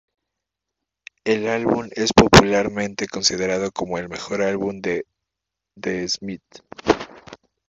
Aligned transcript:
El 1.25 1.47
álbum 1.47 1.89
es 1.91 2.09
popularmente 2.11 3.07
considerado 3.07 3.69
como 3.71 3.99
el 3.99 4.09
mejor 4.09 4.41
álbum 4.41 4.81
de 4.81 5.05
The 5.79 6.09
Smiths. 6.09 6.63